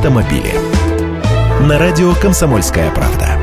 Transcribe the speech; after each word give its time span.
автомобили. 0.00 0.54
На 1.68 1.78
радио 1.78 2.14
«Комсомольская 2.14 2.90
правда». 2.90 3.36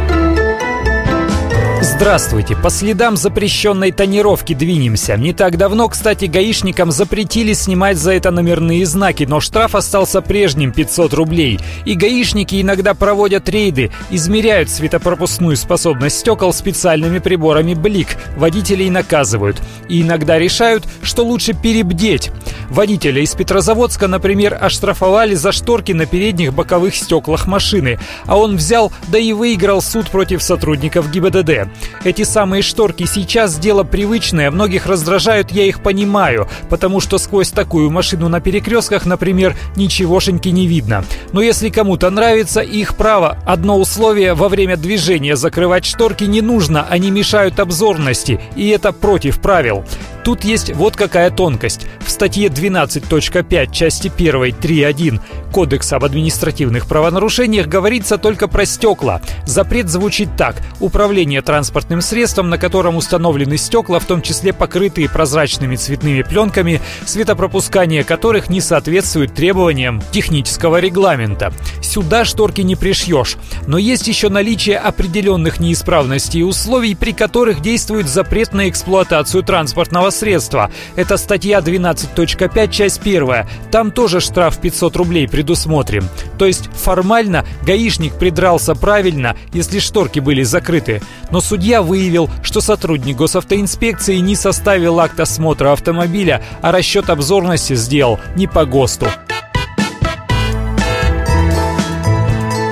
Здравствуйте! 1.79 2.55
По 2.55 2.71
следам 2.71 3.15
запрещенной 3.15 3.91
тонировки 3.91 4.53
двинемся. 4.53 5.17
Не 5.17 5.33
так 5.33 5.57
давно, 5.57 5.87
кстати, 5.87 6.25
гаишникам 6.25 6.91
запретили 6.91 7.53
снимать 7.53 7.97
за 7.97 8.13
это 8.13 8.31
номерные 8.31 8.85
знаки, 8.87 9.25
но 9.29 9.39
штраф 9.39 9.75
остался 9.75 10.21
прежним– 10.21 10.71
500 10.73 11.13
рублей. 11.13 11.59
И 11.85 11.93
гаишники 11.93 12.59
иногда 12.59 12.95
проводят 12.95 13.47
рейды, 13.49 13.91
измеряют 14.09 14.69
светопропускную 14.69 15.57
способность 15.57 16.19
стекол 16.19 16.53
специальными 16.53 17.19
приборами 17.19 17.75
БЛИК. 17.75 18.09
Водителей 18.35 18.89
наказывают. 18.89 19.61
И 19.89 20.01
иногда 20.01 20.39
решают, 20.39 20.85
что 21.03 21.23
лучше 21.23 21.53
перебдеть. 21.53 22.31
Водителя 22.69 23.21
из 23.21 23.33
Петрозаводска, 23.33 24.07
например, 24.07 24.57
оштрафовали 24.59 25.35
за 25.35 25.51
шторки 25.51 25.93
на 25.93 26.05
передних 26.05 26.53
боковых 26.53 26.95
стеклах 26.95 27.47
машины, 27.47 27.99
а 28.25 28.37
он 28.37 28.57
взял, 28.57 28.91
да 29.07 29.17
и 29.17 29.33
выиграл 29.33 29.81
суд 29.81 30.09
против 30.09 30.43
сотрудников 30.43 31.09
ГИБДД. 31.09 31.69
Эти 32.03 32.23
самые 32.23 32.61
шторки 32.61 33.05
сейчас 33.05 33.57
дело 33.57 33.83
привычное, 33.83 34.51
многих 34.51 34.85
раздражают, 34.85 35.51
я 35.51 35.63
их 35.63 35.81
понимаю, 35.81 36.47
потому 36.69 36.99
что 36.99 37.17
сквозь 37.17 37.51
такую 37.51 37.89
машину 37.89 38.27
на 38.27 38.41
перекрестках, 38.41 39.05
например, 39.05 39.55
ничегошеньки 39.75 40.49
не 40.49 40.67
видно. 40.67 41.05
Но 41.31 41.41
если 41.41 41.69
кому-то 41.69 42.09
нравится, 42.09 42.61
их 42.61 42.95
право. 42.95 43.37
Одно 43.45 43.79
условие– 43.79 44.33
во 44.37 44.49
время 44.49 44.77
движения 44.77 45.35
закрывать 45.35 45.85
шторки 45.85 46.25
не 46.25 46.41
нужно, 46.41 46.85
они 46.89 47.11
мешают 47.11 47.59
обзорности, 47.59 48.39
и 48.55 48.67
это 48.69 48.91
против 48.91 49.39
правил. 49.39 49.85
Тут 50.27 50.43
есть 50.43 50.75
вот 50.75 50.97
какая 50.97 51.29
тонкость. 51.29 51.87
В 52.01 52.11
статье 52.11 52.49
12.5 52.49 53.71
части 53.71 54.11
1 54.13 54.35
3.1 54.57 55.21
Кодекса 55.53 55.95
об 55.95 56.03
административных 56.03 56.85
правонарушениях 56.85 57.67
говорится 57.67 58.17
только 58.17 58.49
про 58.49 58.65
стекла. 58.65 59.21
Запрет 59.45 59.87
звучит 59.87 60.27
так. 60.35 60.57
Управление 60.81 61.41
транспортным 61.41 62.01
средством, 62.01 62.49
на 62.49 62.57
котором 62.57 62.97
установлены 62.97 63.55
стекла, 63.55 63.99
в 63.99 64.05
том 64.05 64.21
числе 64.21 64.51
покрытые 64.51 65.09
прозрачными 65.09 65.77
цветными 65.77 66.23
пленками, 66.23 66.81
светопропускание 67.05 68.03
которых 68.03 68.49
не 68.49 68.59
соответствует 68.59 69.33
требованиям 69.33 70.03
технического 70.11 70.81
регламента. 70.81 71.53
Сюда 71.81 72.25
шторки 72.25 72.59
не 72.59 72.75
пришьешь. 72.75 73.37
Но 73.65 73.77
есть 73.77 74.09
еще 74.09 74.27
наличие 74.27 74.77
определенных 74.77 75.61
неисправностей 75.61 76.41
и 76.41 76.43
условий, 76.43 76.95
при 76.95 77.13
которых 77.13 77.61
действует 77.61 78.09
запрет 78.09 78.51
на 78.51 78.67
эксплуатацию 78.67 79.41
транспортного 79.43 80.09
средства. 80.17 80.71
Это 80.95 81.17
статья 81.17 81.59
12.5, 81.59 82.71
часть 82.71 83.01
1. 83.01 83.45
Там 83.71 83.91
тоже 83.91 84.19
штраф 84.19 84.57
500 84.57 84.95
рублей 84.95 85.27
предусмотрен. 85.27 86.09
То 86.37 86.45
есть 86.45 86.69
формально 86.73 87.45
гаишник 87.63 88.15
придрался 88.15 88.75
правильно, 88.75 89.35
если 89.53 89.79
шторки 89.79 90.19
были 90.19 90.43
закрыты. 90.43 91.01
Но 91.31 91.41
судья 91.41 91.81
выявил, 91.81 92.29
что 92.43 92.61
сотрудник 92.61 93.17
госавтоинспекции 93.17 94.17
не 94.17 94.35
составил 94.35 94.99
акт 94.99 95.19
осмотра 95.19 95.71
автомобиля, 95.71 96.43
а 96.61 96.71
расчет 96.71 97.09
обзорности 97.09 97.75
сделал 97.75 98.19
не 98.35 98.47
по 98.47 98.65
ГОСТу. 98.65 99.07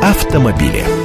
Автомобили. 0.01 1.04